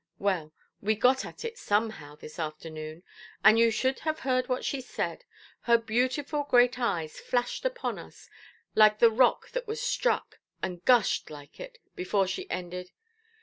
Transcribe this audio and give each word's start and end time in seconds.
Well, 0.17 0.51
we 0.81 0.95
got 0.95 1.25
at 1.25 1.45
it 1.45 1.59
somehow 1.59 2.15
this 2.15 2.39
afternoon; 2.39 3.03
and 3.43 3.59
you 3.59 3.69
should 3.69 3.99
have 3.99 4.21
heard 4.21 4.49
what 4.49 4.65
she 4.65 4.81
said. 4.81 5.25
Her 5.61 5.77
beautiful 5.77 6.41
great 6.41 6.79
eyes 6.79 7.19
flashed 7.19 7.65
upon 7.65 7.99
us, 7.99 8.27
like 8.73 8.97
the 8.97 9.11
rock 9.11 9.51
that 9.51 9.67
was 9.67 9.79
struck, 9.79 10.39
and 10.59 10.83
gushed 10.85 11.29
like 11.29 11.59
it, 11.59 11.77
before 11.95 12.25
she 12.25 12.49
ended. 12.49 12.89